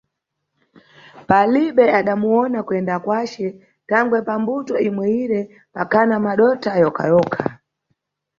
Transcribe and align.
Palibe 1.29 1.85
adamuyona 1.99 2.59
kuyenda 2.67 2.95
kwace, 3.03 3.45
thangwe 3.89 4.17
pambuto 4.27 4.73
imweyire 4.87 5.39
pakhana 5.75 6.15
madotha 6.25 6.71
yokha-yokha. 6.81 7.41